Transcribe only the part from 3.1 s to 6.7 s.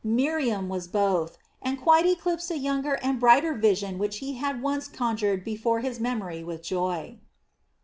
brighter vision which he had once conjured before his memory with